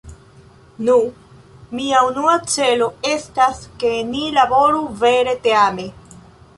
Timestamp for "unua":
2.07-2.35